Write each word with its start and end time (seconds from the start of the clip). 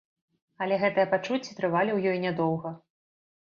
Але 0.65 0.79
гэтыя 0.83 1.05
пачуцці 1.11 1.57
трывалі 1.59 1.91
ў 1.97 2.15
ёй 2.15 2.23
нядоўга. 2.25 2.75